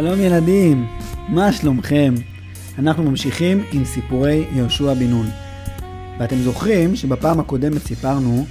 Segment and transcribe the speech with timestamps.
[0.00, 0.86] שלום ילדים,
[1.28, 2.14] מה שלומכם?
[2.78, 5.26] אנחנו ממשיכים עם סיפורי יהושע בן נון.
[6.18, 8.44] ואתם זוכרים שבפעם הקודמת סיפרנו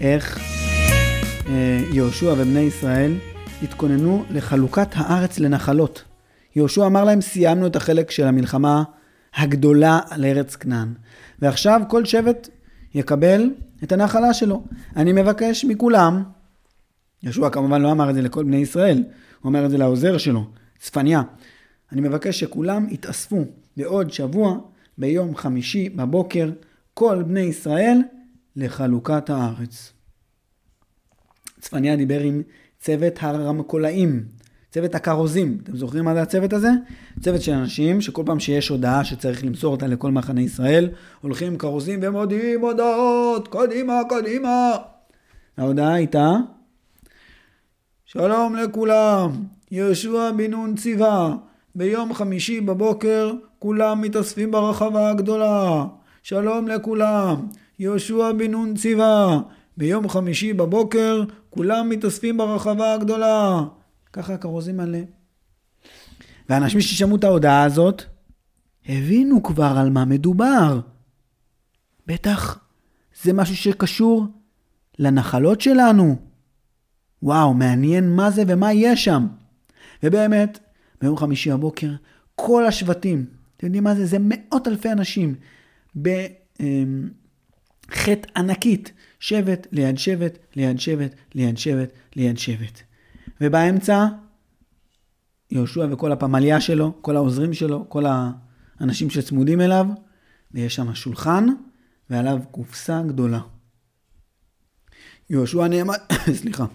[0.00, 0.38] איך
[1.48, 3.12] אה, יהושע ובני ישראל
[3.62, 6.04] התכוננו לחלוקת הארץ לנחלות.
[6.56, 8.82] יהושע אמר להם, סיימנו את החלק של המלחמה
[9.34, 10.94] הגדולה על ארץ כנען.
[11.38, 12.48] ועכשיו כל שבט
[12.94, 13.50] יקבל
[13.82, 14.64] את הנחלה שלו.
[14.96, 16.22] אני מבקש מכולם,
[17.22, 18.96] יהושע כמובן לא אמר את זה לכל בני ישראל,
[19.40, 20.46] הוא אומר את זה לעוזר שלו,
[20.78, 21.22] צפניה.
[21.92, 23.44] אני מבקש שכולם יתאספו
[23.76, 24.58] בעוד שבוע,
[24.98, 26.50] ביום חמישי בבוקר,
[26.94, 27.98] כל בני ישראל
[28.56, 29.92] לחלוקת הארץ.
[31.60, 32.42] צפניה דיבר עם
[32.80, 34.24] צוות הרמקולאים,
[34.70, 35.58] צוות הכרוזים.
[35.62, 36.70] אתם זוכרים מה זה הצוות הזה?
[37.20, 40.88] צוות של אנשים שכל פעם שיש הודעה שצריך למסור אותה לכל מחנה ישראל,
[41.20, 44.76] הולכים כרוזים ומודיעים הודעות, קדימה, קדימה.
[45.56, 46.32] ההודעה הייתה,
[48.04, 49.30] שלום לכולם,
[49.70, 51.36] יהושע בן נון ציווה,
[51.74, 55.84] ביום חמישי בבוקר כולם מתאספים ברחבה הגדולה.
[56.22, 57.46] שלום לכולם,
[57.78, 59.40] יהושע בן נון ציווה,
[59.76, 63.64] ביום חמישי בבוקר כולם מתאספים ברחבה הגדולה.
[64.12, 64.98] ככה הכרוזים מלא.
[66.48, 68.02] ואנשים ששמעו את ההודעה הזאת,
[68.88, 70.80] הבינו כבר על מה מדובר.
[72.06, 72.58] בטח
[73.22, 74.26] זה משהו שקשור
[74.98, 76.16] לנחלות שלנו.
[77.22, 79.26] וואו, מעניין מה זה ומה יש שם.
[80.02, 80.58] ובאמת,
[81.00, 81.90] ביום חמישי הבוקר,
[82.34, 84.06] כל השבטים, אתם יודעים מה זה?
[84.06, 85.34] זה מאות אלפי אנשים,
[85.96, 86.20] בחטא
[88.36, 92.80] ענקית, שבט ליד שבט, ליד שבט, ליד שבט, ליד שבט.
[93.40, 94.06] ובאמצע,
[95.50, 98.04] יהושע וכל הפמליה שלו, כל העוזרים שלו, כל
[98.80, 99.86] האנשים שצמודים אליו,
[100.52, 101.46] ויש שם שולחן,
[102.10, 103.40] ועליו קופסה גדולה.
[105.30, 105.98] יהושע נעמד,
[106.40, 106.66] סליחה.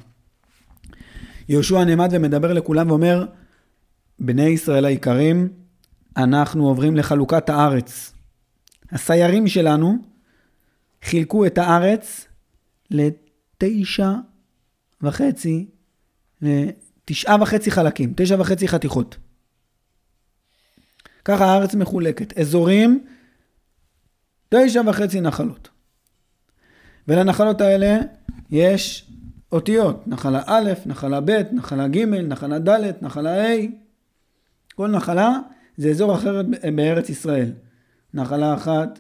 [1.52, 3.26] יהושע נעמד ומדבר לכולם ואומר,
[4.20, 5.50] בני ישראל היקרים,
[6.18, 8.14] אנחנו עוברים לחלוקת הארץ.
[8.92, 9.98] הסיירים שלנו
[11.04, 12.28] חילקו את הארץ
[12.92, 14.14] לתשע
[15.02, 15.70] וחצי,
[16.42, 19.18] לתשעה וחצי חלקים, תשע וחצי חתיכות.
[21.26, 22.38] ככה הארץ מחולקת.
[22.38, 23.06] אזורים,
[24.50, 25.70] תשע וחצי נחלות.
[27.08, 27.98] ולנחלות האלה
[28.50, 29.11] יש
[29.52, 33.58] אותיות, נחלה א', נחלה ב', נחלה ג', נחלה ד', נחלה ה'.
[34.76, 35.38] כל נחלה
[35.78, 36.42] זה אזור אחר
[36.76, 37.52] בארץ ישראל.
[38.14, 39.00] נחלה אחת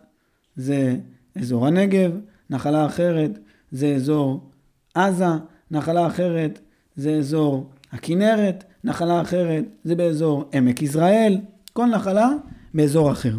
[0.55, 0.95] זה
[1.35, 2.11] אזור הנגב,
[2.49, 3.39] נחלה אחרת
[3.71, 4.49] זה אזור
[4.93, 5.25] עזה,
[5.71, 6.59] נחלה אחרת
[6.95, 11.37] זה אזור הכנרת, נחלה אחרת זה באזור עמק יזרעאל,
[11.73, 12.29] כל נחלה
[12.73, 13.33] באזור אחר.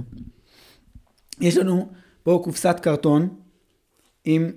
[1.40, 1.88] יש לנו
[2.22, 3.28] פה קופסת קרטון
[4.24, 4.50] עם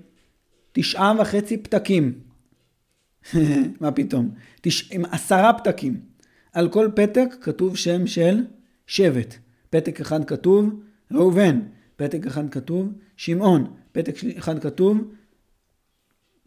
[0.72, 2.25] תשעה וחצי פתקים.
[3.80, 4.30] מה פתאום?
[4.60, 4.92] תש...
[4.92, 6.00] עם עשרה פתקים.
[6.52, 8.44] על כל פתק כתוב שם של
[8.86, 9.34] שבט.
[9.70, 10.80] פתק אחד כתוב
[11.12, 11.60] ראובן,
[11.96, 14.98] פתק אחד כתוב שמעון, פתק אחד כתוב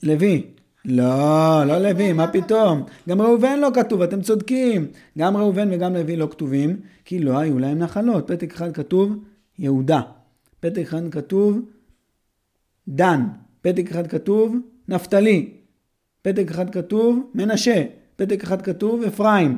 [0.03, 0.47] לוי.
[0.85, 2.83] לא, לא לוי, מה פתאום?
[3.09, 4.87] גם ראובן לא כתוב, אתם צודקים.
[5.17, 8.27] גם ראובן וגם לוי לא כתובים, כי לא היו להם נחלות.
[8.27, 9.23] פתק אחד כתוב
[9.59, 10.01] יהודה.
[10.59, 11.59] פתק אחד כתוב
[12.87, 13.21] דן.
[13.61, 14.55] פתק אחד כתוב
[14.87, 15.58] נפתלי.
[16.33, 17.83] פתק אחד כתוב מנשה.
[18.15, 19.57] פתק אחד כתוב אפרים.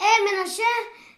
[0.00, 0.62] אה, מנשה?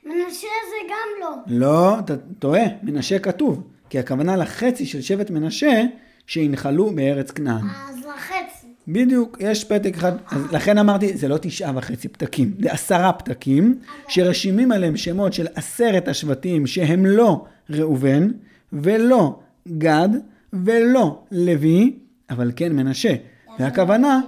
[0.07, 1.37] מנשה זה גם לא.
[1.47, 3.63] לא, אתה טועה, מנשה כתוב.
[3.91, 5.83] כי הכוונה לחצי של שבט מנשה
[6.27, 7.65] שינחלו בארץ כנען.
[7.89, 8.67] אז לחצי.
[8.89, 13.79] בדיוק, יש פתק אחד, אז לכן אמרתי, זה לא תשעה וחצי פתקים, זה עשרה פתקים,
[14.09, 18.29] שרשימים עליהם שמות של עשרת השבטים שהם לא ראובן,
[18.73, 19.39] ולא
[19.69, 20.09] גד,
[20.53, 21.99] ולא לוי,
[22.31, 23.15] אבל כן מנשה.
[23.59, 24.21] והכוונה,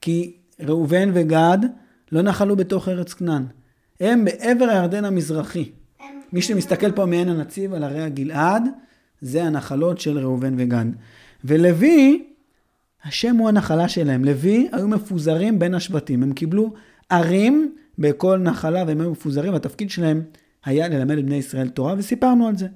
[0.00, 1.58] כי ראובן וגד
[2.12, 3.44] לא נחלו בתוך ארץ כנען.
[4.00, 5.70] הם בעבר הירדן המזרחי.
[6.32, 8.62] מי שמסתכל פה מעין הנציב על הרי הגלעד,
[9.20, 10.84] זה הנחלות של ראובן וגד.
[11.44, 12.24] ולוי,
[13.04, 14.24] השם הוא הנחלה שלהם.
[14.24, 16.22] לוי היו מפוזרים בין השבטים.
[16.22, 16.74] הם קיבלו
[17.08, 20.22] ערים בכל נחלה והם היו מפוזרים, והתפקיד שלהם
[20.64, 22.66] היה ללמד את בני ישראל תורה, וסיפרנו על זה.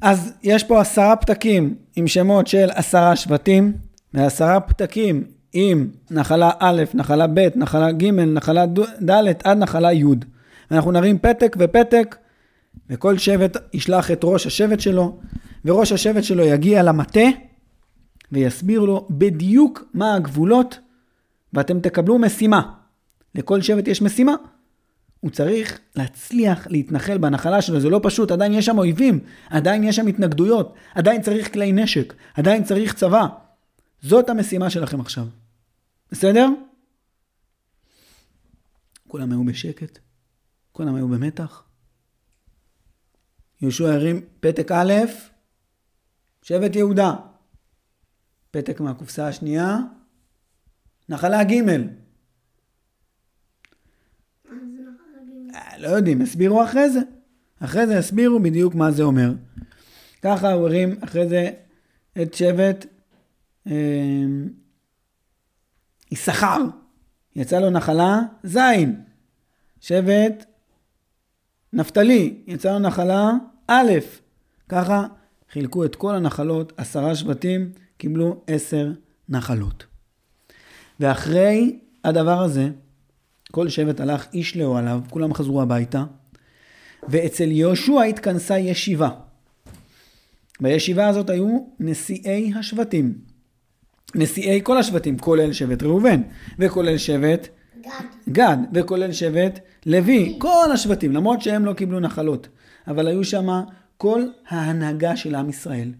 [0.00, 3.72] אז יש פה עשרה פתקים עם שמות של עשרה שבטים,
[4.14, 8.66] ועשרה פתקים עם נחלה א', נחלה ב', נחלה ג', נחלה
[9.10, 9.10] ד',
[9.44, 10.04] עד נחלה י'.
[10.70, 12.16] ואנחנו נרים פתק ופתק,
[12.90, 15.18] וכל שבט ישלח את ראש השבט שלו,
[15.64, 17.20] וראש השבט שלו יגיע למטה,
[18.32, 20.78] ויסביר לו בדיוק מה הגבולות,
[21.52, 22.62] ואתם תקבלו משימה.
[23.34, 24.34] לכל שבט יש משימה.
[25.20, 29.18] הוא צריך להצליח להתנחל בנחלה שלו, זה לא פשוט, עדיין יש שם אויבים,
[29.50, 33.26] עדיין יש שם התנגדויות, עדיין צריך כלי נשק, עדיין צריך צבא.
[34.02, 35.26] זאת המשימה שלכם עכשיו.
[36.10, 36.48] בסדר?
[39.08, 39.98] כולם היו בשקט,
[40.72, 41.64] כולם היו במתח.
[43.60, 44.92] יהושע הרים פתק א',
[46.42, 47.14] שבט יהודה.
[48.50, 49.78] פתק מהקופסה השנייה,
[51.08, 51.54] נחלה ג'.
[55.78, 57.00] לא יודעים, הסבירו אחרי זה.
[57.60, 59.32] אחרי זה הסבירו בדיוק מה זה אומר.
[60.22, 61.50] ככה הוא הרים אחרי זה
[62.22, 62.86] את שבט
[66.12, 66.58] יששכר.
[67.36, 69.00] יצא לו נחלה זין.
[69.80, 70.44] שבט
[71.72, 73.30] נפתלי, יצא לו נחלה
[73.66, 73.92] א',
[74.68, 75.06] ככה
[75.52, 78.92] חילקו את כל הנחלות, עשרה שבטים קיבלו עשר
[79.28, 79.86] נחלות.
[81.00, 82.70] ואחרי הדבר הזה,
[83.50, 86.04] כל שבט הלך איש לאוהליו, כולם חזרו הביתה,
[87.08, 89.10] ואצל יהושע התכנסה ישיבה.
[90.60, 93.31] בישיבה הזאת היו נשיאי השבטים.
[94.14, 96.22] נשיאי כל השבטים, כולל שבט ראובן,
[96.58, 97.48] וכולל שבט
[97.80, 97.90] גד.
[98.28, 102.48] גד, וכולל שבט לוי, כל השבטים, למרות שהם לא קיבלו נחלות,
[102.88, 103.48] אבל היו שם
[103.96, 105.92] כל ההנהגה של עם ישראל.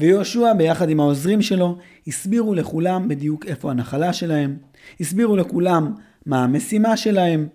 [0.00, 4.56] ויהושע ביחד עם העוזרים שלו הסבירו לכולם בדיוק איפה הנחלה שלהם,
[5.00, 5.94] הסבירו לכולם
[6.26, 7.48] מה המשימה שלהם,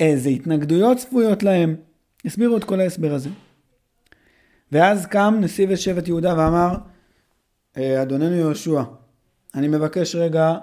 [0.00, 1.76] איזה התנגדויות צפויות להם,
[2.24, 3.28] הסבירו את כל ההסבר הזה.
[4.72, 6.76] ואז קם נשיא שבט יהודה ואמר,
[7.76, 8.82] "אה, אדוננו יהושע,
[9.54, 10.54] אני מבקש רגע,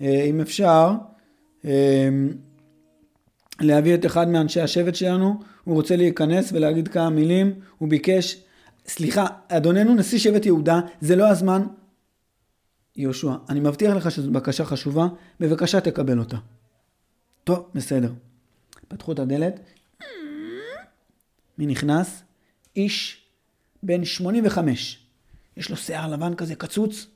[0.00, 0.90] אה, אם אפשר,
[1.64, 2.08] אה,
[3.60, 8.42] להביא את אחד מאנשי השבט שלנו, הוא רוצה להיכנס ולהגיד כמה מילים, הוא ביקש,
[8.86, 11.66] סליחה, אדוננו נשיא שבט יהודה, זה לא הזמן.
[12.96, 15.06] יהושע, אני מבטיח לך שזו בקשה חשובה,
[15.40, 16.36] בבקשה תקבל אותה.
[17.44, 18.12] טוב, בסדר.
[18.88, 19.60] פתחו את הדלת,
[21.58, 22.22] מי נכנס?
[22.76, 23.26] איש
[23.82, 25.06] בן 85.
[25.56, 27.06] יש לו שיער לבן כזה קצוץ,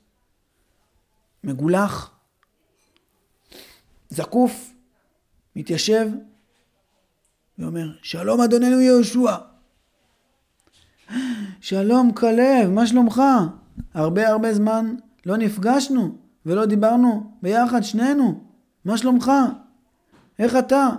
[1.43, 2.11] מגולח,
[4.09, 4.73] זקוף,
[5.55, 6.07] מתיישב
[7.57, 9.35] ואומר, שלום אדוננו יהושע.
[11.61, 13.21] שלום כלב, מה שלומך?
[13.93, 14.95] הרבה הרבה זמן
[15.25, 18.43] לא נפגשנו ולא דיברנו ביחד שנינו.
[18.85, 19.31] מה שלומך?
[20.39, 20.89] איך אתה?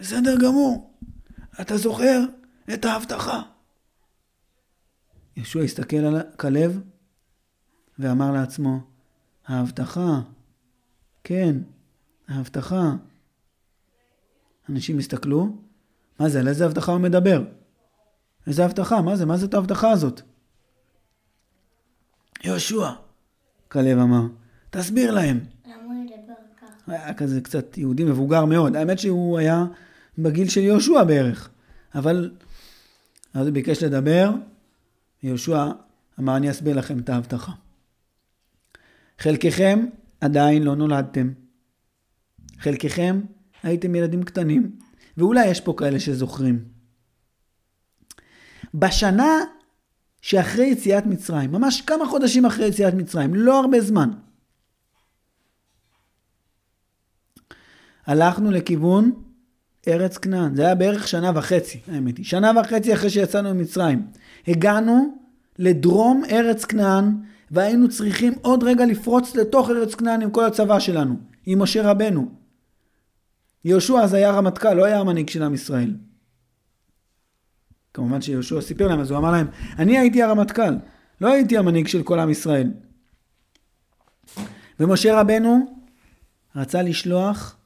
[0.00, 0.94] בסדר גמור.
[1.60, 2.20] אתה זוכר
[2.74, 3.42] את ההבטחה.
[5.36, 6.80] ישוע הסתכל על כלב
[7.98, 8.80] ואמר לעצמו,
[9.46, 10.20] ההבטחה,
[11.24, 11.56] כן,
[12.28, 12.92] ההבטחה.
[14.68, 15.56] אנשים הסתכלו,
[16.20, 17.44] מה זה, על איזה הבטחה הוא מדבר?
[18.46, 19.02] איזה הבטחה?
[19.02, 19.26] מה זה?
[19.26, 20.20] מה זאת ההבטחה הזאת?
[22.44, 22.90] יהושע,
[23.68, 24.22] כלב אמר,
[24.70, 25.40] תסביר להם.
[25.66, 26.92] למה הוא ידבר ככה?
[26.92, 28.76] היה כזה קצת יהודי מבוגר מאוד.
[28.76, 29.64] האמת שהוא היה
[30.18, 31.50] בגיל של יהושע בערך.
[31.94, 32.30] אבל
[33.34, 34.30] אז הוא ביקש לדבר,
[35.22, 35.66] יהושע
[36.20, 37.52] אמר, אני אסביר לכם את ההבטחה.
[39.18, 39.86] חלקכם
[40.20, 41.30] עדיין לא נולדתם.
[42.58, 43.20] חלקכם
[43.62, 44.76] הייתם ילדים קטנים,
[45.16, 46.64] ואולי יש פה כאלה שזוכרים.
[48.74, 49.44] בשנה
[50.22, 54.10] שאחרי יציאת מצרים, ממש כמה חודשים אחרי יציאת מצרים, לא הרבה זמן,
[58.06, 59.12] הלכנו לכיוון
[59.88, 60.54] ארץ כנען.
[60.54, 62.24] זה היה בערך שנה וחצי, האמת היא.
[62.24, 64.06] שנה וחצי אחרי שיצאנו ממצרים.
[64.48, 65.18] הגענו
[65.58, 67.12] לדרום ארץ כנען,
[67.50, 71.16] והיינו צריכים עוד רגע לפרוץ לתוך ארץ כנען עם כל הצבא שלנו,
[71.46, 72.30] עם משה רבנו.
[73.64, 75.94] יהושע אז היה רמטכ"ל, לא היה המנהיג של עם ישראל.
[77.94, 79.46] כמובן שיהושע סיפר להם, אז הוא אמר להם,
[79.78, 80.74] אני הייתי הרמטכ"ל,
[81.20, 82.70] לא הייתי המנהיג של כל עם ישראל.
[84.80, 85.82] ומשה רבנו
[86.56, 87.56] רצה לשלוח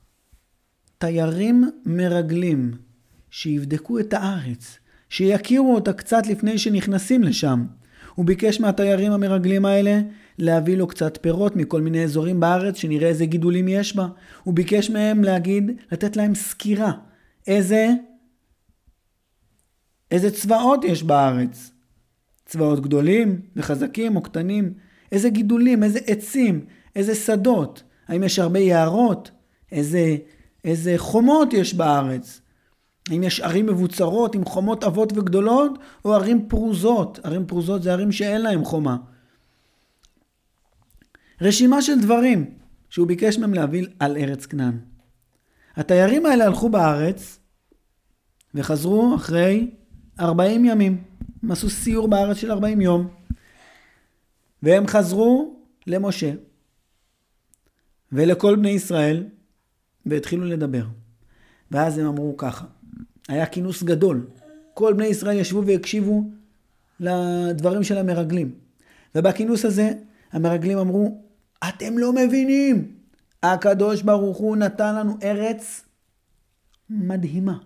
[0.98, 2.72] תיירים מרגלים
[3.30, 4.78] שיבדקו את הארץ,
[5.08, 7.64] שיכירו אותה קצת לפני שנכנסים לשם.
[8.20, 10.00] הוא ביקש מהתיירים המרגלים האלה
[10.38, 14.08] להביא לו קצת פירות מכל מיני אזורים בארץ, שנראה איזה גידולים יש בה.
[14.44, 16.92] הוא ביקש מהם להגיד, לתת להם סקירה,
[17.46, 17.88] איזה,
[20.10, 21.70] איזה צבאות יש בארץ.
[22.46, 24.74] צבאות גדולים וחזקים או קטנים,
[25.12, 26.64] איזה גידולים, איזה עצים,
[26.96, 29.30] איזה שדות, האם יש הרבה יערות,
[29.72, 30.16] איזה,
[30.64, 32.40] איזה חומות יש בארץ.
[33.10, 37.18] האם יש ערים מבוצרות עם חומות עבות וגדולות, או ערים פרוזות?
[37.22, 38.96] ערים פרוזות זה ערים שאין להם חומה.
[41.40, 42.54] רשימה של דברים
[42.90, 44.78] שהוא ביקש מהם להביא על ארץ כנען.
[45.76, 47.38] התיירים האלה הלכו בארץ
[48.54, 49.70] וחזרו אחרי
[50.20, 51.04] 40 ימים.
[51.42, 53.08] הם עשו סיור בארץ של 40 יום.
[54.62, 56.32] והם חזרו למשה
[58.12, 59.26] ולכל בני ישראל
[60.06, 60.84] והתחילו לדבר.
[61.70, 62.66] ואז הם אמרו ככה,
[63.28, 64.26] היה כינוס גדול.
[64.74, 66.24] כל בני ישראל ישבו והקשיבו
[67.00, 68.54] לדברים של המרגלים.
[69.14, 69.92] ובכינוס הזה
[70.32, 71.20] המרגלים אמרו,
[71.68, 72.94] אתם לא מבינים,
[73.42, 75.82] הקדוש ברוך הוא נתן לנו ארץ
[76.90, 77.58] מדהימה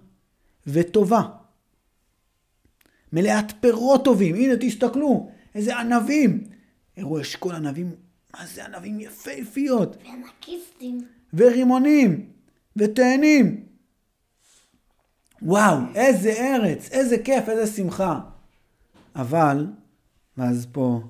[0.66, 1.22] וטובה.
[3.12, 4.34] מלאת פירות טובים.
[4.34, 6.44] הנה, תסתכלו, איזה ענבים.
[6.96, 7.90] הראו אשכול ענבים,
[8.34, 9.96] מה זה ענבים יפהפיות.
[10.04, 11.04] וענקיסטים.
[11.34, 12.30] ורימונים,
[12.76, 13.64] ותאנים.
[15.44, 18.20] וואו, איזה ארץ, איזה כיף, איזה שמחה.
[19.16, 19.66] אבל,
[20.36, 21.00] ואז פה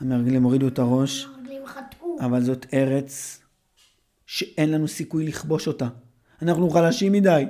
[0.00, 1.28] המרגלים הורידו את הראש.
[2.20, 3.40] אבל זאת ארץ
[4.26, 5.88] שאין לנו סיכוי לכבוש אותה.
[6.42, 7.44] אנחנו חלשים מדי.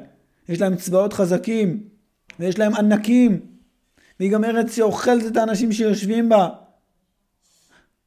[0.49, 1.82] יש להם צבאות חזקים,
[2.40, 3.40] ויש להם ענקים,
[4.20, 6.49] והיא גם ארץ שאוכלת את האנשים שיושבים בה.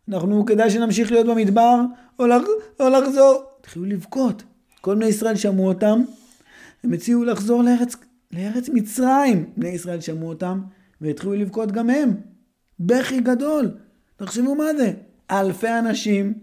[0.09, 1.81] אנחנו, כדאי שנמשיך להיות במדבר,
[2.19, 2.41] או, לח,
[2.79, 3.43] או לחזור.
[3.59, 4.43] התחילו לבכות.
[4.81, 6.01] כל בני ישראל שמעו אותם,
[6.83, 7.95] הם הציעו לחזור לארץ,
[8.31, 9.53] לארץ מצרים.
[9.57, 10.61] בני ישראל שמעו אותם,
[11.01, 12.13] והתחילו לבכות גם הם.
[12.79, 13.77] בכי גדול.
[14.17, 14.93] תחשבו מה זה.
[15.31, 16.33] אלפי אנשים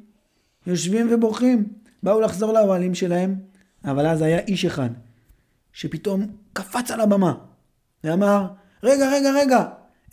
[0.66, 1.82] יושבים ובוכים.
[2.02, 3.34] באו לחזור לאוהלים שלהם,
[3.84, 4.88] אבל אז היה איש אחד,
[5.72, 7.34] שפתאום קפץ על הבמה,
[8.04, 8.46] ואמר,
[8.82, 9.64] רגע, רגע, רגע,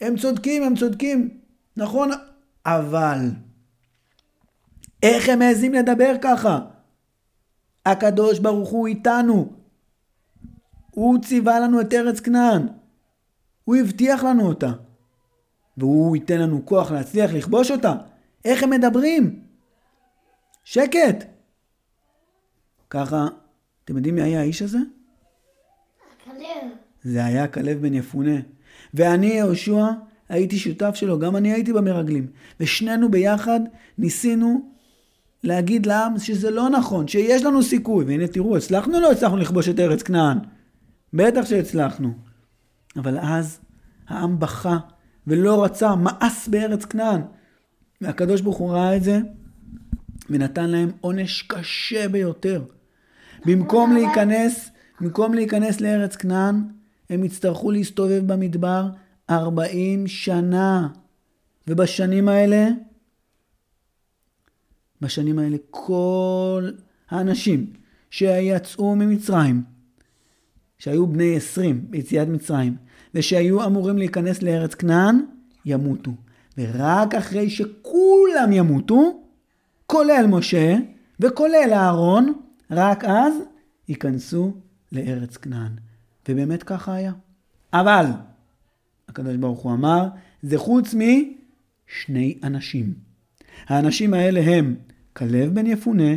[0.01, 1.29] הם צודקים, הם צודקים,
[1.77, 2.09] נכון,
[2.65, 3.17] אבל
[5.03, 6.59] איך הם מעזים לדבר ככה?
[7.85, 9.53] הקדוש ברוך הוא איתנו.
[10.99, 12.67] הוא ציווה לנו את ארץ כנען.
[13.63, 14.71] הוא הבטיח לנו אותה.
[15.77, 17.95] והוא ייתן לנו כוח להצליח לכבוש אותה.
[18.45, 19.39] איך הם מדברים?
[20.63, 21.25] שקט.
[22.89, 23.27] ככה,
[23.85, 24.77] אתם יודעים מי היה האיש הזה?
[26.21, 26.71] הכלב.
[27.03, 28.35] זה היה כלב בן יפונה.
[28.93, 29.85] ואני, יהושע,
[30.29, 32.27] הייתי שותף שלו, גם אני הייתי במרגלים.
[32.59, 33.59] ושנינו ביחד
[33.97, 34.61] ניסינו
[35.43, 38.05] להגיד לעם שזה לא נכון, שיש לנו סיכוי.
[38.05, 40.37] והנה תראו, הצלחנו או לא הצלחנו לכבוש את ארץ כנען?
[41.13, 42.13] בטח שהצלחנו.
[42.95, 43.59] אבל אז
[44.07, 44.77] העם בכה
[45.27, 47.21] ולא רצה, מאס בארץ כנען.
[48.01, 49.19] והקדוש ברוך הוא ראה את זה
[50.29, 52.63] ונתן להם עונש קשה ביותר.
[53.45, 54.69] במקום להיכנס,
[55.01, 56.63] במקום להיכנס לארץ כנען,
[57.09, 58.89] הם יצטרכו להסתובב במדבר
[59.29, 60.87] 40 שנה.
[61.67, 62.67] ובשנים האלה,
[65.01, 66.69] בשנים האלה כל
[67.09, 67.73] האנשים
[68.09, 69.63] שיצאו ממצרים,
[70.79, 72.75] שהיו בני 20 ביציאת מצרים,
[73.13, 75.21] ושהיו אמורים להיכנס לארץ כנען,
[75.65, 76.11] ימותו.
[76.57, 79.23] ורק אחרי שכולם ימותו,
[79.85, 80.75] כולל משה
[81.19, 82.33] וכולל אהרון,
[82.71, 83.33] רק אז
[83.87, 84.53] ייכנסו
[84.91, 85.71] לארץ כנען.
[86.29, 87.13] ובאמת ככה היה.
[87.73, 88.05] אבל,
[89.07, 90.07] הקדוש ברוך הוא אמר,
[90.41, 92.93] זה חוץ משני אנשים.
[93.67, 94.75] האנשים האלה הם
[95.13, 96.11] כלב בן יפונה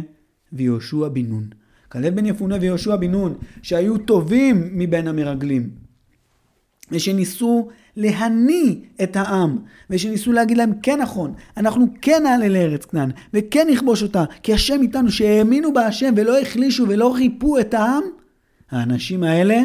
[0.53, 1.49] ויהושע בן נון.
[1.93, 5.71] כלב בן יפונה ויהושע בן נון, שהיו טובים מבין המרגלים,
[6.93, 9.59] ושניסו להניא את העם,
[9.91, 14.83] ושניסו להגיד להם, כן נכון, אנחנו כן נעלה לארץ כנען, וכן נכבוש אותה, כי השם
[14.83, 18.03] איתנו, שהאמינו בהשם ולא החלישו ולא ריפו את העם,
[18.71, 19.61] האנשים האלה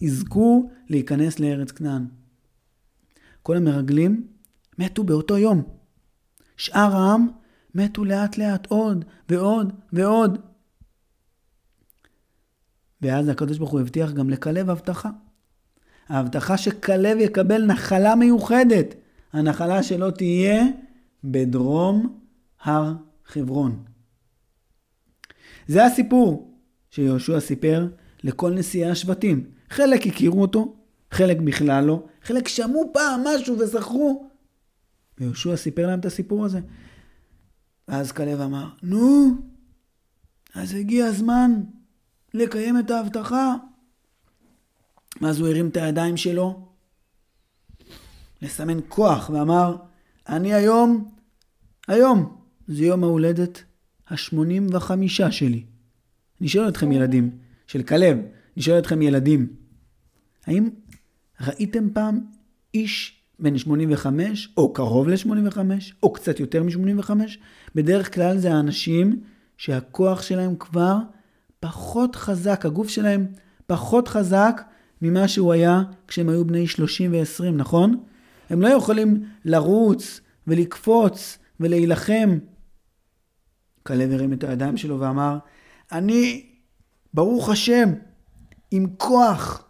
[0.00, 2.04] יזכו להיכנס לארץ כנען.
[3.42, 4.26] כל המרגלים
[4.78, 5.62] מתו באותו יום.
[6.56, 7.28] שאר העם
[7.74, 10.51] מתו לאט לאט עוד ועוד ועוד.
[13.02, 15.10] ואז הקדוש ברוך הוא הבטיח גם לכלב הבטחה.
[16.08, 18.94] ההבטחה שכלב יקבל נחלה מיוחדת.
[19.32, 20.64] הנחלה שלו תהיה
[21.24, 22.18] בדרום
[22.62, 22.94] הר
[23.24, 23.84] חברון.
[25.68, 26.58] זה הסיפור
[26.90, 27.88] שיהושע סיפר
[28.24, 29.44] לכל נשיאי השבטים.
[29.70, 30.76] חלק הכירו אותו,
[31.10, 34.28] חלק בכלל לא, חלק שמעו פעם משהו וזכרו.
[35.18, 36.60] ויהושע סיפר להם את הסיפור הזה.
[37.88, 39.30] ואז כלב אמר, נו,
[40.54, 41.60] אז הגיע הזמן
[42.34, 43.54] לקיים את ההבטחה.
[45.20, 46.68] ואז הוא הרים את הידיים שלו
[48.42, 49.76] לסמן כוח ואמר,
[50.28, 51.10] אני היום,
[51.88, 52.36] היום,
[52.68, 53.62] זה יום ההולדת
[54.08, 55.64] השמונים וחמישה שלי.
[56.40, 57.30] אני שואל אתכם ילדים,
[57.66, 58.18] של כלב,
[58.56, 59.52] אני שואל אתכם ילדים,
[60.46, 60.68] האם
[61.40, 62.20] ראיתם פעם
[62.74, 65.58] איש בן 85, או קרוב ל-85,
[66.02, 67.10] או קצת יותר מ-85?
[67.74, 69.20] בדרך כלל זה האנשים
[69.56, 70.96] שהכוח שלהם כבר
[71.62, 73.26] פחות חזק, הגוף שלהם
[73.66, 74.62] פחות חזק
[75.02, 78.02] ממה שהוא היה כשהם היו בני 30 ו-20, נכון?
[78.50, 82.38] הם לא יכולים לרוץ ולקפוץ ולהילחם.
[83.82, 85.38] כלב הרים את הידיים שלו ואמר,
[85.92, 86.46] אני,
[87.14, 87.92] ברוך השם,
[88.70, 89.64] עם כוח,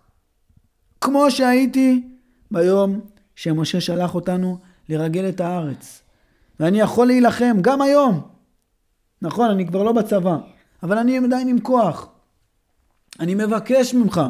[1.00, 2.08] כמו שהייתי
[2.50, 3.00] ביום
[3.36, 4.58] שמשה שלח אותנו
[4.88, 6.02] לרגל את הארץ.
[6.60, 8.20] ואני יכול להילחם גם היום.
[9.22, 10.36] נכון, אני כבר לא בצבא,
[10.82, 12.08] אבל אני עדיין עם כוח.
[13.20, 14.20] אני מבקש ממך,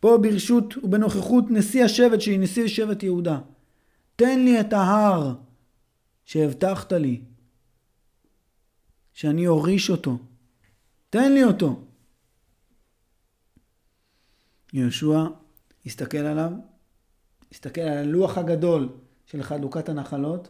[0.00, 3.38] פה ברשות ובנוכחות נשיא השבט שהיא נשיא שבט יהודה,
[4.16, 5.34] תן לי את ההר
[6.24, 7.20] שהבטחת לי,
[9.12, 10.18] שאני אוריש אותו.
[11.10, 11.84] תן לי אותו.
[14.72, 15.24] יהושע
[15.86, 16.52] הסתכל עליו,
[17.52, 18.88] הסתכל על הלוח הגדול
[19.26, 20.48] של חלוקת הנחלות,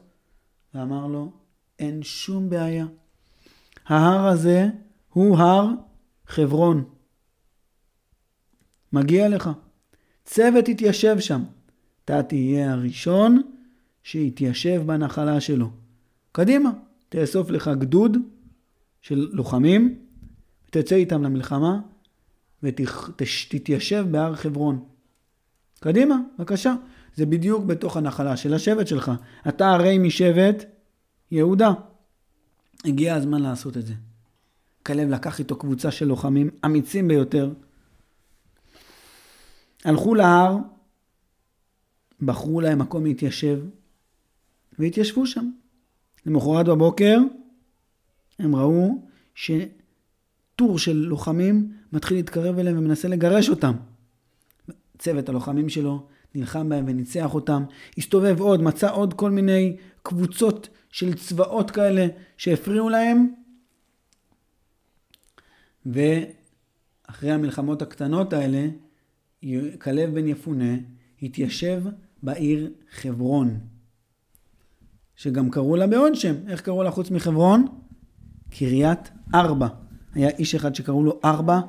[0.74, 1.32] ואמר לו,
[1.78, 2.86] אין שום בעיה.
[3.86, 4.68] ההר הזה
[5.12, 5.68] הוא הר
[6.26, 6.84] חברון.
[8.92, 9.50] מגיע לך.
[10.24, 11.42] צוות יתיישב שם.
[12.04, 13.42] אתה תהיה הראשון
[14.02, 15.70] שיתיישב בנחלה שלו.
[16.32, 16.70] קדימה,
[17.08, 18.16] תאסוף לך גדוד
[19.00, 19.98] של לוחמים,
[20.70, 21.80] תצא איתם למלחמה
[22.62, 24.84] ותתיישב בהר חברון.
[25.80, 26.74] קדימה, בבקשה.
[27.14, 29.12] זה בדיוק בתוך הנחלה של השבט שלך.
[29.48, 30.64] אתה הרי משבט
[31.30, 31.72] יהודה.
[32.84, 33.94] הגיע הזמן לעשות את זה.
[34.82, 37.52] כלב לקח איתו קבוצה של לוחמים אמיצים ביותר.
[39.84, 40.56] הלכו להר,
[42.22, 43.60] בחרו להם מקום להתיישב,
[44.78, 45.50] והתיישבו שם.
[46.26, 47.18] למחרת בבוקר
[48.38, 53.72] הם ראו שטור של לוחמים מתחיל להתקרב אליהם ומנסה לגרש אותם.
[54.98, 57.64] צוות הלוחמים שלו נלחם בהם וניצח אותם.
[57.98, 63.34] הסתובב עוד, מצא עוד כל מיני קבוצות של צבאות כאלה שהפריעו להם.
[65.86, 68.68] ואחרי המלחמות הקטנות האלה,
[69.78, 70.74] כלב בן יפונה
[71.22, 71.82] התיישב
[72.22, 73.60] בעיר חברון,
[75.16, 76.34] שגם קראו לה בעוד שם.
[76.48, 77.66] איך קראו לה חוץ מחברון?
[78.50, 79.68] קריית ארבע.
[80.14, 81.60] היה איש אחד שקראו לו ארבע,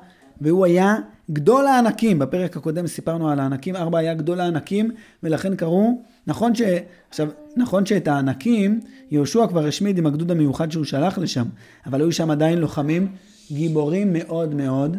[0.41, 0.95] והוא היה
[1.31, 2.19] גדול הענקים.
[2.19, 4.91] בפרק הקודם סיפרנו על הענקים, ארבע היה גדול הענקים,
[5.23, 6.61] ולכן קראו, נכון ש...
[7.09, 8.79] עכשיו, נכון שאת הענקים,
[9.11, 11.45] יהושע כבר השמיד עם הגדוד המיוחד שהוא שלח לשם,
[11.85, 13.15] אבל היו שם עדיין לוחמים
[13.51, 14.97] גיבורים מאוד מאוד,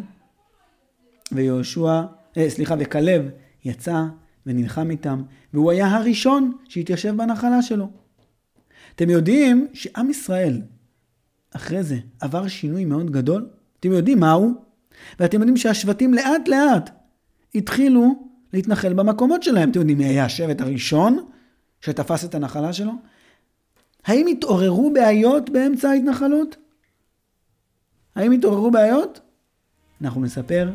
[1.31, 2.01] ויהושע,
[2.37, 3.29] אה, סליחה, וכלב
[3.65, 4.03] יצא
[4.45, 5.21] ונלחם איתם,
[5.53, 7.89] והוא היה הראשון שהתיישב בנחלה שלו.
[8.95, 10.61] אתם יודעים שעם ישראל,
[11.55, 13.49] אחרי זה, עבר שינוי מאוד גדול?
[13.79, 14.53] אתם יודעים מהו?
[15.19, 16.89] ואתם יודעים שהשבטים לאט לאט
[17.55, 18.15] התחילו
[18.53, 19.69] להתנחל במקומות שלהם.
[19.69, 21.25] אתם יודעים מי היה השבט הראשון
[21.81, 22.91] שתפס את הנחלה שלו?
[24.05, 26.55] האם התעוררו בעיות באמצע ההתנחלות?
[28.15, 29.19] האם התעוררו בעיות?
[30.01, 30.69] אנחנו נספר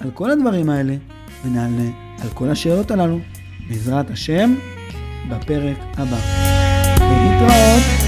[0.00, 0.94] על כל הדברים האלה
[1.44, 1.90] ונענה
[2.22, 3.18] על כל השאלות הללו,
[3.68, 4.54] בעזרת השם,
[5.30, 6.18] בפרק הבא.
[7.00, 8.07] להתראות.